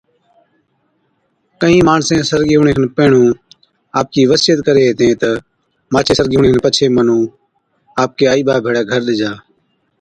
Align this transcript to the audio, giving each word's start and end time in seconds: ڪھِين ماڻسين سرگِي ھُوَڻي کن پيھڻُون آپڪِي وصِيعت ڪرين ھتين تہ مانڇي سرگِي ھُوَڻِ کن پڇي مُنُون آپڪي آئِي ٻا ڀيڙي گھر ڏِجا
ڪھِين 1.59 1.81
ماڻسين 1.87 2.21
سرگِي 2.29 2.55
ھُوَڻي 2.57 2.73
کن 2.77 2.85
پيھڻُون 2.95 3.27
آپڪِي 3.99 4.21
وصِيعت 4.31 4.59
ڪرين 4.67 4.87
ھتين 4.91 5.13
تہ 5.21 5.29
مانڇي 5.93 6.13
سرگِي 6.19 6.35
ھُوَڻِ 6.37 6.47
کن 6.51 6.57
پڇي 6.65 6.85
مُنُون 6.95 7.23
آپڪي 8.03 8.23
آئِي 8.31 8.41
ٻا 8.47 8.55
ڀيڙي 8.63 8.81
گھر 8.91 9.01
ڏِجا 9.07 9.31